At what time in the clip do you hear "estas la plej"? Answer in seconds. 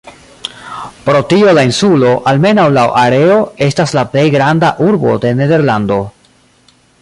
3.67-4.25